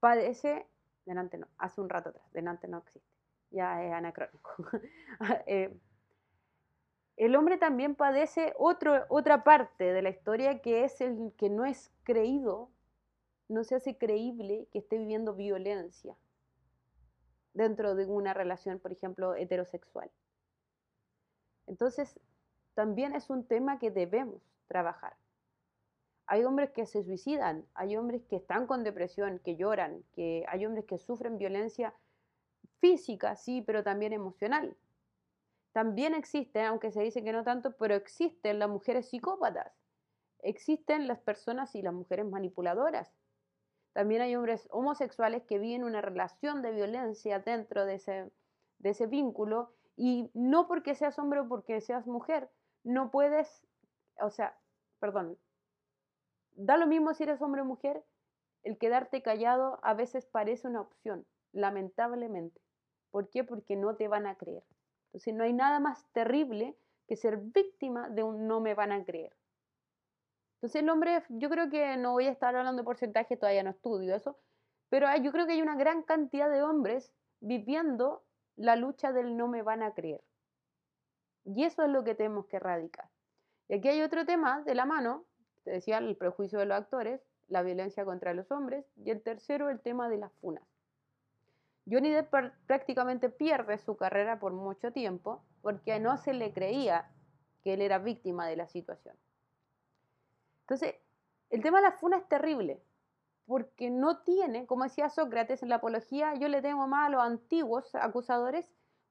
padece, 0.00 0.66
delante 1.04 1.36
no, 1.36 1.46
hace 1.58 1.82
un 1.82 1.90
rato 1.90 2.08
atrás, 2.08 2.24
delante 2.32 2.68
no 2.68 2.78
existe, 2.78 3.06
ya 3.50 3.84
es 3.84 3.92
anacrónico. 3.92 4.50
Eh, 5.46 5.78
el 7.16 7.36
hombre 7.36 7.58
también 7.58 7.96
padece 7.96 8.54
otro, 8.56 9.04
otra 9.10 9.44
parte 9.44 9.92
de 9.92 10.00
la 10.00 10.08
historia 10.08 10.62
que 10.62 10.84
es 10.84 11.00
el 11.02 11.34
que 11.36 11.50
no 11.50 11.66
es 11.66 11.92
creído, 12.04 12.70
no 13.48 13.64
se 13.64 13.74
hace 13.74 13.98
creíble 13.98 14.68
que 14.72 14.78
esté 14.78 14.96
viviendo 14.96 15.34
violencia 15.34 16.16
dentro 17.52 17.94
de 17.94 18.06
una 18.06 18.32
relación, 18.32 18.78
por 18.78 18.92
ejemplo, 18.92 19.34
heterosexual. 19.34 20.10
Entonces, 21.66 22.18
también 22.74 23.14
es 23.14 23.28
un 23.28 23.44
tema 23.44 23.78
que 23.78 23.90
debemos 23.90 24.47
trabajar. 24.68 25.16
Hay 26.26 26.44
hombres 26.44 26.70
que 26.70 26.86
se 26.86 27.02
suicidan, 27.02 27.66
hay 27.74 27.96
hombres 27.96 28.22
que 28.26 28.36
están 28.36 28.66
con 28.66 28.84
depresión, 28.84 29.40
que 29.40 29.56
lloran, 29.56 30.04
que 30.12 30.44
hay 30.48 30.66
hombres 30.66 30.84
que 30.84 30.98
sufren 30.98 31.38
violencia 31.38 31.94
física, 32.80 33.34
sí, 33.34 33.62
pero 33.62 33.82
también 33.82 34.12
emocional. 34.12 34.76
También 35.72 36.14
existen, 36.14 36.66
aunque 36.66 36.92
se 36.92 37.02
dice 37.02 37.24
que 37.24 37.32
no 37.32 37.44
tanto, 37.44 37.76
pero 37.76 37.94
existen 37.94 38.58
las 38.58 38.68
mujeres 38.68 39.08
psicópatas. 39.08 39.72
Existen 40.40 41.08
las 41.08 41.18
personas 41.18 41.74
y 41.74 41.82
las 41.82 41.94
mujeres 41.94 42.26
manipuladoras. 42.26 43.12
También 43.92 44.22
hay 44.22 44.36
hombres 44.36 44.68
homosexuales 44.70 45.42
que 45.44 45.58
viven 45.58 45.84
una 45.84 46.00
relación 46.00 46.62
de 46.62 46.72
violencia 46.72 47.40
dentro 47.40 47.84
de 47.84 47.94
ese, 47.94 48.30
de 48.78 48.90
ese 48.90 49.06
vínculo 49.06 49.72
y 49.96 50.30
no 50.34 50.68
porque 50.68 50.94
seas 50.94 51.18
hombre 51.18 51.40
o 51.40 51.48
porque 51.48 51.80
seas 51.80 52.06
mujer, 52.06 52.50
no 52.84 53.10
puedes, 53.10 53.66
o 54.20 54.30
sea, 54.30 54.58
perdón, 54.98 55.38
da 56.52 56.76
lo 56.76 56.86
mismo 56.86 57.14
si 57.14 57.22
eres 57.22 57.40
hombre 57.40 57.62
o 57.62 57.64
mujer, 57.64 58.04
el 58.62 58.78
quedarte 58.78 59.22
callado 59.22 59.78
a 59.82 59.94
veces 59.94 60.26
parece 60.26 60.66
una 60.66 60.80
opción, 60.80 61.26
lamentablemente. 61.52 62.60
¿Por 63.10 63.30
qué? 63.30 63.44
Porque 63.44 63.76
no 63.76 63.96
te 63.96 64.08
van 64.08 64.26
a 64.26 64.36
creer. 64.36 64.64
Entonces 65.06 65.34
no 65.34 65.44
hay 65.44 65.52
nada 65.52 65.80
más 65.80 66.04
terrible 66.12 66.76
que 67.06 67.16
ser 67.16 67.38
víctima 67.38 68.10
de 68.10 68.22
un 68.22 68.46
no 68.46 68.60
me 68.60 68.74
van 68.74 68.92
a 68.92 69.04
creer. 69.04 69.34
Entonces 70.56 70.82
el 70.82 70.90
hombre, 70.90 71.22
yo 71.28 71.48
creo 71.48 71.70
que 71.70 71.96
no 71.96 72.12
voy 72.12 72.26
a 72.26 72.32
estar 72.32 72.54
hablando 72.54 72.82
de 72.82 72.84
porcentaje, 72.84 73.36
todavía 73.36 73.62
no 73.62 73.70
estudio 73.70 74.14
eso, 74.14 74.38
pero 74.88 75.06
yo 75.22 75.32
creo 75.32 75.46
que 75.46 75.52
hay 75.52 75.62
una 75.62 75.76
gran 75.76 76.02
cantidad 76.02 76.50
de 76.50 76.62
hombres 76.62 77.12
viviendo 77.40 78.24
la 78.56 78.74
lucha 78.74 79.12
del 79.12 79.36
no 79.36 79.46
me 79.48 79.62
van 79.62 79.82
a 79.82 79.94
creer. 79.94 80.22
Y 81.44 81.64
eso 81.64 81.82
es 81.82 81.90
lo 81.90 82.04
que 82.04 82.14
tenemos 82.14 82.46
que 82.46 82.56
erradicar. 82.56 83.08
Y 83.68 83.74
aquí 83.74 83.88
hay 83.88 84.02
otro 84.02 84.24
tema 84.24 84.62
de 84.62 84.74
la 84.74 84.86
mano, 84.86 85.24
te 85.64 85.70
decía 85.70 85.98
el 85.98 86.16
prejuicio 86.16 86.58
de 86.58 86.66
los 86.66 86.78
actores, 86.78 87.20
la 87.48 87.62
violencia 87.62 88.04
contra 88.04 88.34
los 88.34 88.50
hombres, 88.50 88.86
y 88.96 89.10
el 89.10 89.22
tercero, 89.22 89.68
el 89.68 89.80
tema 89.80 90.08
de 90.08 90.18
las 90.18 90.32
funas. 90.40 90.64
Johnny 91.90 92.10
Depp 92.10 92.34
prácticamente 92.66 93.30
pierde 93.30 93.78
su 93.78 93.96
carrera 93.96 94.38
por 94.38 94.52
mucho 94.52 94.92
tiempo 94.92 95.42
porque 95.62 95.98
no 96.00 96.18
se 96.18 96.34
le 96.34 96.52
creía 96.52 97.10
que 97.62 97.74
él 97.74 97.80
era 97.80 97.98
víctima 97.98 98.46
de 98.46 98.56
la 98.56 98.68
situación. 98.68 99.16
Entonces, 100.60 100.96
el 101.48 101.62
tema 101.62 101.78
de 101.78 101.84
la 101.84 101.92
funa 101.92 102.18
es 102.18 102.28
terrible, 102.28 102.82
porque 103.46 103.88
no 103.88 104.18
tiene, 104.18 104.66
como 104.66 104.84
decía 104.84 105.08
Sócrates 105.08 105.62
en 105.62 105.70
la 105.70 105.76
apología, 105.76 106.34
yo 106.34 106.48
le 106.48 106.60
temo 106.60 106.86
más 106.86 107.06
a 107.06 107.10
los 107.10 107.22
antiguos 107.22 107.94
acusadores, 107.94 108.66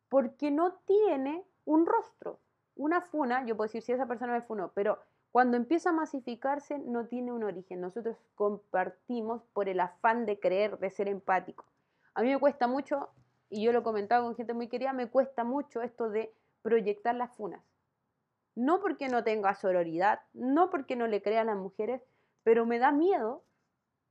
porque 0.07 0.51
no 0.51 0.73
tiene 0.85 1.43
un 1.65 1.87
rostro. 1.87 2.39
Una 2.77 3.01
funa, 3.01 3.45
yo 3.45 3.57
puedo 3.57 3.67
decir 3.67 3.81
si 3.81 3.91
esa 3.91 4.07
persona 4.07 4.33
me 4.33 4.41
funó, 4.41 4.71
pero 4.73 4.99
cuando 5.31 5.57
empieza 5.57 5.89
a 5.89 5.93
masificarse 5.93 6.79
no 6.79 7.07
tiene 7.07 7.31
un 7.31 7.43
origen. 7.43 7.81
Nosotros 7.81 8.17
compartimos 8.35 9.43
por 9.53 9.67
el 9.67 9.79
afán 9.79 10.25
de 10.25 10.39
creer, 10.39 10.77
de 10.79 10.89
ser 10.89 11.07
empático. 11.07 11.65
A 12.13 12.21
mí 12.21 12.29
me 12.29 12.39
cuesta 12.39 12.67
mucho, 12.67 13.09
y 13.49 13.63
yo 13.63 13.71
lo 13.71 13.79
he 13.79 13.83
comentado 13.83 14.23
con 14.23 14.35
gente 14.35 14.53
muy 14.53 14.67
querida, 14.67 14.93
me 14.93 15.09
cuesta 15.09 15.43
mucho 15.43 15.81
esto 15.81 16.09
de 16.09 16.33
proyectar 16.61 17.15
las 17.15 17.35
funas. 17.35 17.63
No 18.55 18.79
porque 18.79 19.09
no 19.09 19.23
tenga 19.23 19.53
sororidad, 19.55 20.21
no 20.33 20.69
porque 20.69 20.95
no 20.95 21.07
le 21.07 21.21
crea 21.21 21.41
a 21.41 21.45
las 21.45 21.57
mujeres, 21.57 22.01
pero 22.43 22.65
me 22.65 22.79
da 22.79 22.91
miedo, 22.91 23.43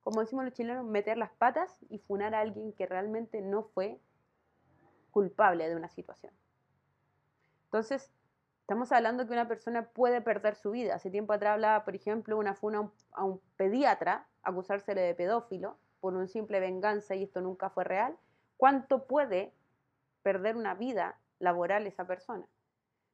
como 0.03 0.21
decimos 0.21 0.45
los 0.45 0.55
chilenos, 0.55 0.85
meter 0.85 1.19
las 1.19 1.33
patas 1.33 1.77
y 1.89 1.99
funar 1.99 2.35
a 2.35 2.41
alguien 2.41 2.73
que 2.73 2.87
realmente 2.87 3.41
no 3.41 3.65
fue 3.65 4.01
culpable 5.11 5.69
de 5.69 5.75
una 5.75 5.89
situación. 5.89 6.33
Entonces, 7.65 8.13
estamos 8.67 8.91
hablando 8.91 9.25
que 9.29 9.33
una 9.33 9.47
persona 9.47 9.91
puede 9.91 10.21
perder 10.21 10.57
su 10.57 10.73
vida. 10.73 10.97
Hace 10.97 11.09
tiempo 11.09 11.33
atrás 11.33 11.53
hablaba, 11.53 11.85
por 11.85 11.95
ejemplo, 11.95 12.37
una 12.37 12.57
funa 12.57 12.91
a 13.13 13.23
un, 13.23 13.41
pediatra, 13.57 14.27
acusársele 14.43 15.03
de 15.03 15.15
pedófilo 15.15 15.79
por 16.01 16.15
un 16.15 16.27
simple 16.27 16.59
venganza 16.59 17.15
y 17.15 17.23
esto 17.23 17.41
nunca 17.41 17.71
fue 17.71 17.85
real. 17.85 18.19
¿Cuánto 18.57 19.07
puede 19.07 19.55
perder 20.25 20.57
una 20.57 20.75
vida 20.75 21.17
laboral 21.39 21.87
esa 21.87 22.09
persona? 22.09 22.45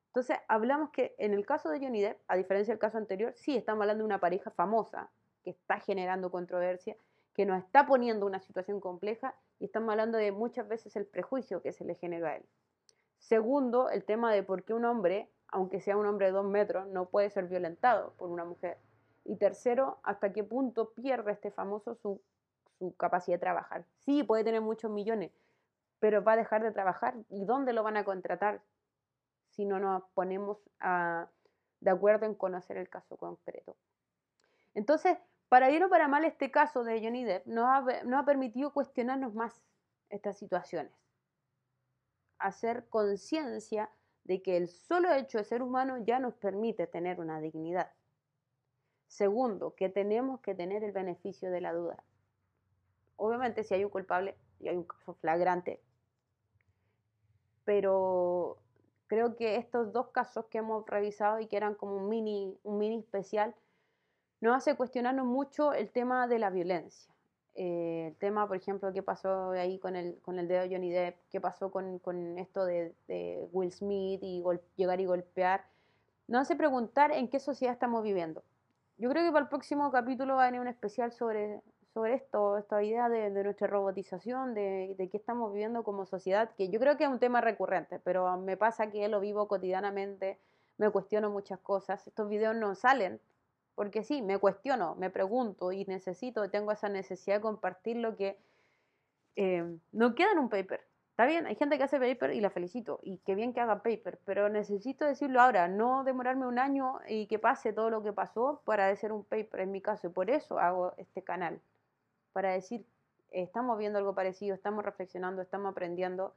Entonces, 0.06 0.38
hablamos 0.48 0.88
que 0.88 1.14
en 1.18 1.34
el 1.34 1.44
caso 1.44 1.68
de 1.68 1.80
Johnny 1.80 2.00
Depp, 2.00 2.18
a 2.28 2.36
diferencia 2.36 2.72
del 2.72 2.80
caso 2.80 2.96
anterior, 2.96 3.34
sí 3.36 3.54
estamos 3.54 3.82
hablando 3.82 4.04
de 4.04 4.06
una 4.06 4.20
pareja 4.20 4.50
famosa 4.52 5.10
que 5.44 5.50
está 5.50 5.80
generando 5.80 6.30
controversia, 6.30 6.96
que 7.34 7.44
nos 7.44 7.62
está 7.62 7.84
poniendo 7.86 8.24
una 8.24 8.40
situación 8.40 8.80
compleja 8.80 9.34
y 9.58 9.66
estamos 9.66 9.90
hablando 9.90 10.16
de 10.16 10.32
muchas 10.32 10.66
veces 10.66 10.96
el 10.96 11.04
prejuicio 11.04 11.60
que 11.60 11.74
se 11.74 11.84
le 11.84 11.94
generó 11.94 12.28
a 12.28 12.36
él. 12.36 12.46
Segundo, 13.18 13.90
el 13.90 14.04
tema 14.04 14.32
de 14.32 14.42
por 14.42 14.64
qué 14.64 14.74
un 14.74 14.84
hombre, 14.84 15.30
aunque 15.52 15.80
sea 15.80 15.96
un 15.96 16.06
hombre 16.06 16.26
de 16.26 16.32
dos 16.32 16.44
metros, 16.44 16.88
no 16.88 17.08
puede 17.08 17.30
ser 17.30 17.46
violentado 17.46 18.14
por 18.14 18.30
una 18.30 18.44
mujer. 18.44 18.78
Y 19.24 19.36
tercero, 19.36 20.00
hasta 20.02 20.32
qué 20.32 20.42
punto 20.42 20.92
pierde 20.92 21.30
este 21.30 21.52
famoso 21.52 21.94
su, 21.94 22.20
su 22.78 22.96
capacidad 22.96 23.36
de 23.36 23.40
trabajar. 23.40 23.84
Sí, 24.00 24.24
puede 24.24 24.42
tener 24.42 24.60
muchos 24.60 24.90
millones, 24.90 25.30
pero 26.00 26.24
va 26.24 26.32
a 26.32 26.36
dejar 26.36 26.64
de 26.64 26.72
trabajar. 26.72 27.14
¿Y 27.28 27.44
dónde 27.44 27.72
lo 27.72 27.84
van 27.84 27.96
a 27.96 28.04
contratar? 28.04 28.62
si 29.52 29.64
no 29.64 29.78
nos 29.78 30.02
ponemos 30.14 30.58
de 31.80 31.90
acuerdo 31.90 32.26
en 32.26 32.34
conocer 32.34 32.76
el 32.76 32.88
caso 32.88 33.16
concreto. 33.16 33.76
Entonces, 34.74 35.18
para 35.48 35.68
bien 35.68 35.82
o 35.82 35.90
para 35.90 36.08
mal, 36.08 36.24
este 36.24 36.50
caso 36.50 36.82
de 36.84 37.02
Johnny 37.02 37.24
Depp 37.24 37.46
nos 37.46 37.66
ha, 37.68 38.24
permitido 38.24 38.72
cuestionarnos 38.72 39.34
más 39.34 39.62
estas 40.08 40.38
situaciones, 40.38 40.92
hacer 42.38 42.88
conciencia 42.88 43.90
de 44.24 44.42
que 44.42 44.56
el 44.56 44.68
solo 44.68 45.12
hecho 45.12 45.38
de 45.38 45.44
ser 45.44 45.62
humano 45.62 45.98
ya 45.98 46.18
nos 46.18 46.34
permite 46.34 46.86
tener 46.86 47.20
una 47.20 47.40
dignidad. 47.40 47.90
Segundo, 49.06 49.74
que 49.74 49.88
tenemos 49.88 50.40
que 50.40 50.54
tener 50.54 50.84
el 50.84 50.92
beneficio 50.92 51.50
de 51.50 51.60
la 51.60 51.72
duda. 51.72 52.02
Obviamente 53.16 53.64
si 53.64 53.74
hay 53.74 53.84
un 53.84 53.90
culpable 53.90 54.36
y 54.60 54.68
hay 54.68 54.76
un 54.76 54.84
caso 54.84 55.14
flagrante, 55.14 55.80
pero 57.64 58.58
Creo 59.12 59.36
que 59.36 59.56
estos 59.56 59.92
dos 59.92 60.08
casos 60.08 60.46
que 60.46 60.56
hemos 60.56 60.86
revisado 60.86 61.38
y 61.38 61.46
que 61.46 61.58
eran 61.58 61.74
como 61.74 61.96
un 61.96 62.08
mini, 62.08 62.58
un 62.62 62.78
mini 62.78 63.00
especial, 63.00 63.54
nos 64.40 64.56
hace 64.56 64.74
cuestionarnos 64.74 65.26
mucho 65.26 65.74
el 65.74 65.90
tema 65.90 66.26
de 66.26 66.38
la 66.38 66.48
violencia. 66.48 67.12
Eh, 67.54 68.06
el 68.08 68.16
tema, 68.16 68.48
por 68.48 68.56
ejemplo, 68.56 68.92
qué 68.92 69.02
pasó 69.02 69.50
ahí 69.50 69.78
con 69.78 69.94
el, 69.94 70.18
con 70.22 70.38
el 70.38 70.48
dedo 70.48 70.62
de 70.62 70.70
Johnny 70.70 70.90
Depp, 70.90 71.16
qué 71.30 71.40
pasó 71.40 71.70
con, 71.70 71.98
con 71.98 72.38
esto 72.38 72.64
de, 72.64 72.94
de, 73.08 73.46
Will 73.52 73.72
Smith 73.72 74.20
y 74.22 74.42
llegar 74.76 75.00
y 75.00 75.04
golpear, 75.04 75.64
nos 76.28 76.42
hace 76.42 76.56
preguntar 76.56 77.12
en 77.12 77.28
qué 77.28 77.38
sociedad 77.40 77.74
estamos 77.74 78.02
viviendo. 78.02 78.42
Yo 78.96 79.10
creo 79.10 79.24
que 79.24 79.32
para 79.32 79.42
el 79.42 79.48
próximo 79.48 79.90
capítulo 79.90 80.36
va 80.36 80.44
a 80.44 80.46
venir 80.46 80.60
un 80.60 80.68
especial 80.68 81.12
sobre, 81.12 81.60
sobre 81.92 82.14
esto, 82.14 82.56
esta 82.56 82.82
idea 82.82 83.10
de, 83.10 83.30
nuestra 83.30 83.66
robotización, 83.66 84.54
de, 84.54 84.94
de 84.96 85.08
qué 85.10 85.18
estamos 85.18 85.52
viviendo 85.52 85.82
como 85.82 86.06
sociedad, 86.06 86.50
que 86.56 86.70
yo 86.70 86.80
creo 86.80 86.96
que 86.96 87.04
es 87.04 87.10
un 87.10 87.18
tema 87.18 87.42
recurrente, 87.42 87.98
pero 87.98 88.34
me 88.38 88.56
pasa 88.56 88.90
que 88.90 89.06
lo 89.08 89.20
vivo 89.20 89.46
cotidianamente, 89.46 90.38
me 90.78 90.88
cuestiono 90.90 91.28
muchas 91.28 91.58
cosas, 91.60 92.06
estos 92.06 92.30
videos 92.30 92.56
no 92.56 92.74
salen, 92.74 93.20
porque 93.82 94.04
sí, 94.04 94.22
me 94.22 94.38
cuestiono, 94.38 94.94
me 94.94 95.10
pregunto 95.10 95.72
y 95.72 95.84
necesito, 95.86 96.48
tengo 96.48 96.70
esa 96.70 96.88
necesidad 96.88 97.38
de 97.38 97.40
compartir 97.40 97.96
lo 97.96 98.14
que 98.14 98.38
eh, 99.34 99.76
no 99.90 100.14
queda 100.14 100.30
en 100.30 100.38
un 100.38 100.48
paper. 100.48 100.86
Está 101.10 101.26
bien, 101.26 101.48
hay 101.48 101.56
gente 101.56 101.78
que 101.78 101.82
hace 101.82 101.98
paper 101.98 102.32
y 102.32 102.40
la 102.40 102.50
felicito, 102.50 103.00
y 103.02 103.18
qué 103.26 103.34
bien 103.34 103.52
que 103.52 103.58
haga 103.58 103.82
paper, 103.82 104.20
pero 104.24 104.48
necesito 104.48 105.04
decirlo 105.04 105.40
ahora, 105.40 105.66
no 105.66 106.04
demorarme 106.04 106.46
un 106.46 106.60
año 106.60 107.00
y 107.08 107.26
que 107.26 107.40
pase 107.40 107.72
todo 107.72 107.90
lo 107.90 108.04
que 108.04 108.12
pasó 108.12 108.62
para 108.64 108.86
hacer 108.86 109.10
un 109.10 109.24
paper 109.24 109.58
en 109.62 109.72
mi 109.72 109.80
caso, 109.80 110.06
y 110.06 110.10
por 110.10 110.30
eso 110.30 110.60
hago 110.60 110.94
este 110.96 111.24
canal 111.24 111.60
para 112.32 112.52
decir, 112.52 112.86
estamos 113.32 113.76
viendo 113.78 113.98
algo 113.98 114.14
parecido, 114.14 114.54
estamos 114.54 114.84
reflexionando, 114.84 115.42
estamos 115.42 115.72
aprendiendo. 115.72 116.36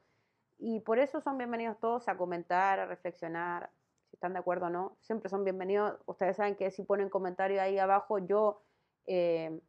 Y 0.57 0.79
por 0.79 0.97
eso 0.97 1.21
son 1.21 1.37
bienvenidos 1.37 1.79
todos 1.79 2.07
a 2.07 2.17
comentar, 2.17 2.79
a 2.79 2.87
reflexionar, 2.87 3.69
están 4.15 4.33
de 4.33 4.39
acuerdo 4.39 4.67
o 4.67 4.69
no. 4.69 4.97
Siempre 5.01 5.29
son 5.29 5.43
bienvenidos. 5.43 5.97
Ustedes 6.05 6.37
saben 6.37 6.55
que 6.55 6.71
si 6.71 6.83
ponen 6.83 7.09
comentarios 7.09 7.61
ahí 7.61 7.77
abajo, 7.77 8.17
yo 8.19 8.61
eh, 9.05 9.59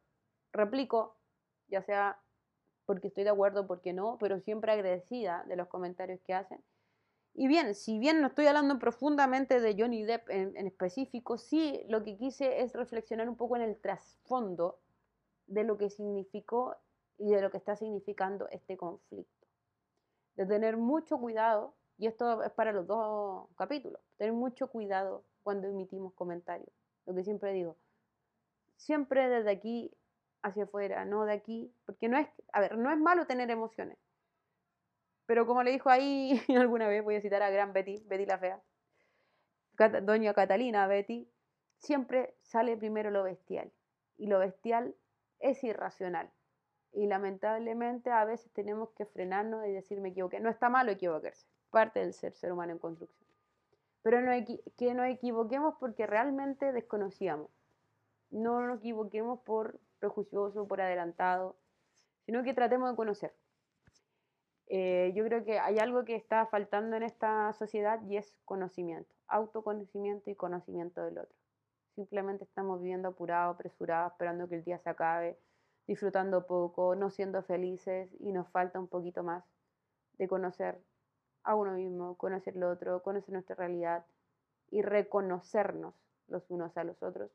replico, 0.51 1.15
ya 1.67 1.81
sea 1.81 2.19
porque 2.85 3.09
estoy 3.09 3.25
de 3.25 3.29
acuerdo, 3.29 3.67
porque 3.67 3.91
no, 3.93 4.17
pero 4.19 4.39
siempre 4.39 4.71
agradecida 4.71 5.43
de 5.47 5.57
los 5.57 5.67
comentarios 5.67 6.21
que 6.21 6.33
hacen. 6.33 6.63
Y 7.33 7.47
bien, 7.47 7.75
si 7.75 7.99
bien 7.99 8.21
no 8.21 8.27
estoy 8.27 8.47
hablando 8.47 8.79
profundamente 8.79 9.59
de 9.59 9.75
Johnny 9.77 10.03
Depp 10.03 10.29
en, 10.29 10.55
en 10.55 10.65
específico, 10.65 11.37
sí 11.37 11.83
lo 11.89 12.03
que 12.03 12.17
quise 12.17 12.61
es 12.61 12.73
reflexionar 12.73 13.29
un 13.29 13.35
poco 13.35 13.57
en 13.57 13.61
el 13.61 13.77
trasfondo 13.79 14.79
de 15.45 15.65
lo 15.65 15.77
que 15.77 15.89
significó 15.89 16.75
y 17.17 17.29
de 17.31 17.41
lo 17.41 17.51
que 17.51 17.57
está 17.57 17.75
significando 17.75 18.47
este 18.49 18.77
conflicto. 18.77 19.45
De 20.35 20.45
tener 20.45 20.77
mucho 20.77 21.19
cuidado, 21.19 21.75
y 21.97 22.07
esto 22.07 22.43
es 22.43 22.51
para 22.51 22.71
los 22.71 22.85
dos 22.85 23.47
capítulos, 23.57 24.01
tener 24.17 24.33
mucho 24.33 24.69
cuidado 24.69 25.23
cuando 25.43 25.67
emitimos 25.67 26.13
comentarios. 26.13 26.69
Lo 27.05 27.15
que 27.15 27.23
siempre 27.23 27.53
digo, 27.53 27.77
siempre 28.75 29.29
desde 29.29 29.49
aquí 29.49 29.91
hacia 30.43 30.65
afuera, 30.65 31.05
no 31.05 31.25
de 31.25 31.33
aquí, 31.33 31.73
porque 31.85 32.07
no 32.07 32.17
es, 32.17 32.27
a 32.53 32.59
ver, 32.59 32.77
no 32.77 32.91
es 32.91 32.99
malo 32.99 33.25
tener 33.25 33.49
emociones. 33.49 33.97
Pero 35.25 35.45
como 35.45 35.63
le 35.63 35.71
dijo 35.71 35.89
ahí 35.89 36.41
alguna 36.55 36.87
vez, 36.87 37.03
voy 37.03 37.15
a 37.15 37.21
citar 37.21 37.41
a 37.41 37.49
gran 37.49 37.73
Betty, 37.73 38.03
Betty 38.05 38.25
la 38.25 38.37
Fea, 38.37 38.61
doña 40.03 40.33
Catalina 40.33 40.87
Betty, 40.87 41.29
siempre 41.79 42.35
sale 42.41 42.77
primero 42.77 43.11
lo 43.11 43.23
bestial. 43.23 43.71
Y 44.17 44.27
lo 44.27 44.39
bestial 44.39 44.95
es 45.39 45.63
irracional. 45.63 46.31
Y 46.93 47.05
lamentablemente 47.05 48.09
a 48.09 48.25
veces 48.25 48.51
tenemos 48.53 48.89
que 48.91 49.05
frenarnos 49.05 49.65
y 49.67 49.71
decir 49.71 50.01
me 50.01 50.09
equivoqué. 50.09 50.39
No 50.39 50.49
está 50.49 50.69
malo 50.69 50.91
equivocarse, 50.91 51.45
parte 51.77 51.99
del 51.99 52.13
ser 52.13 52.33
ser 52.33 52.51
humano 52.51 52.71
en 52.71 52.79
construcción. 52.79 53.29
Pero 54.01 54.17
que 54.77 54.95
nos 54.95 55.05
equivoquemos 55.05 55.75
porque 55.79 56.07
realmente 56.07 56.71
desconocíamos. 56.71 57.51
No 58.31 58.65
nos 58.65 58.79
equivoquemos 58.79 59.41
por 59.41 59.79
prejuicioso, 59.99 60.67
por 60.67 60.81
adelantado, 60.81 61.55
sino 62.25 62.41
que 62.41 62.55
tratemos 62.55 62.89
de 62.89 62.95
conocer. 62.95 63.31
Eh, 64.69 65.13
yo 65.15 65.23
creo 65.25 65.45
que 65.45 65.59
hay 65.59 65.77
algo 65.77 66.03
que 66.03 66.15
está 66.15 66.47
faltando 66.47 66.95
en 66.95 67.03
esta 67.03 67.53
sociedad 67.53 68.01
y 68.09 68.17
es 68.17 68.35
conocimiento, 68.43 69.13
autoconocimiento 69.27 70.31
y 70.31 70.35
conocimiento 70.35 71.03
del 71.05 71.19
otro. 71.19 71.37
Simplemente 71.93 72.43
estamos 72.43 72.81
viviendo 72.81 73.09
apurados, 73.09 73.53
apresurados, 73.53 74.13
esperando 74.13 74.49
que 74.49 74.55
el 74.55 74.63
día 74.63 74.79
se 74.79 74.89
acabe. 74.89 75.37
disfrutando 75.85 76.47
poco, 76.47 76.95
no 76.95 77.11
siendo 77.11 77.43
felices 77.43 78.09
y 78.19 78.31
nos 78.31 78.49
falta 78.49 78.79
un 78.79 78.87
poquito 78.87 79.21
más 79.23 79.43
de 80.17 80.27
conocer 80.27 80.81
a 81.47 81.55
uno 81.55 81.71
mismo, 81.71 82.17
conocer 82.17 82.55
lo 82.57 82.69
otro, 82.69 83.01
conocer 83.01 83.31
nuestra 83.31 83.55
realidad 83.55 84.05
y 84.69 84.81
reconocernos 84.81 85.95
los 86.27 86.43
unos 86.51 86.75
a 86.75 86.83
los 86.83 87.01
otros. 87.01 87.31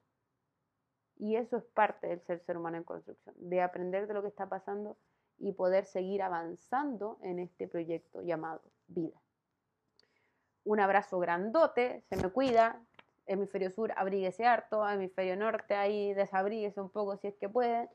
Y 1.16 1.36
eso 1.36 1.56
es 1.56 1.64
parte 1.64 2.08
del 2.08 2.20
ser 2.20 2.40
ser 2.40 2.58
humano 2.58 2.76
en 2.76 2.84
construcción, 2.84 3.34
de 3.38 3.62
aprender 3.62 4.06
de 4.06 4.14
lo 4.14 4.22
que 4.22 4.28
está 4.28 4.48
pasando 4.48 4.98
y 5.38 5.52
poder 5.52 5.86
seguir 5.86 6.22
avanzando 6.22 7.18
en 7.22 7.38
este 7.38 7.66
proyecto 7.66 8.20
llamado 8.22 8.60
vida. 8.86 9.18
Un 10.64 10.78
abrazo 10.78 11.18
grandote, 11.18 12.02
se 12.10 12.16
me 12.16 12.28
cuida, 12.28 12.80
hemisferio 13.26 13.70
sur 13.70 13.92
abríguese 13.96 14.44
harto, 14.44 14.86
hemisferio 14.86 15.36
norte 15.36 15.74
ahí 15.74 16.12
desabríguese 16.12 16.80
un 16.82 16.90
poco 16.90 17.16
si 17.16 17.28
es 17.28 17.36
que 17.36 17.48
puede. 17.48 17.88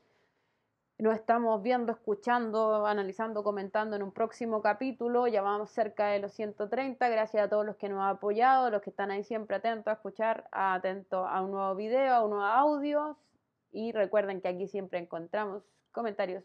Nos 1.00 1.14
estamos 1.14 1.62
viendo, 1.62 1.92
escuchando, 1.92 2.84
analizando, 2.84 3.44
comentando 3.44 3.94
en 3.94 4.02
un 4.02 4.10
próximo 4.10 4.60
capítulo. 4.62 5.28
Ya 5.28 5.42
vamos 5.42 5.70
cerca 5.70 6.08
de 6.08 6.18
los 6.18 6.32
130. 6.32 7.08
Gracias 7.08 7.40
a 7.40 7.48
todos 7.48 7.64
los 7.64 7.76
que 7.76 7.88
nos 7.88 8.00
han 8.00 8.16
apoyado, 8.16 8.68
los 8.68 8.82
que 8.82 8.90
están 8.90 9.12
ahí 9.12 9.22
siempre 9.22 9.54
atentos 9.54 9.86
a 9.86 9.92
escuchar, 9.92 10.48
atentos 10.50 11.24
a 11.30 11.40
un 11.40 11.52
nuevo 11.52 11.76
video, 11.76 12.14
a 12.16 12.24
un 12.24 12.30
nuevo 12.30 12.44
audio. 12.44 13.16
Y 13.70 13.92
recuerden 13.92 14.40
que 14.40 14.48
aquí 14.48 14.66
siempre 14.66 14.98
encontramos 14.98 15.62
comentarios, 15.92 16.42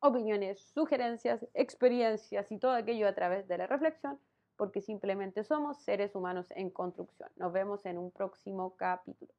opiniones, 0.00 0.60
sugerencias, 0.74 1.46
experiencias 1.54 2.50
y 2.50 2.58
todo 2.58 2.72
aquello 2.72 3.06
a 3.06 3.14
través 3.14 3.46
de 3.46 3.56
la 3.56 3.68
reflexión, 3.68 4.18
porque 4.56 4.80
simplemente 4.80 5.44
somos 5.44 5.80
seres 5.84 6.16
humanos 6.16 6.46
en 6.50 6.70
construcción. 6.70 7.30
Nos 7.36 7.52
vemos 7.52 7.86
en 7.86 7.98
un 7.98 8.10
próximo 8.10 8.74
capítulo. 8.74 9.32